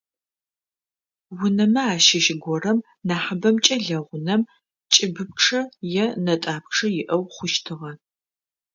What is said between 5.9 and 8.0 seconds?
е нэтӏапчъэ иӏэу хъущтыгъэ.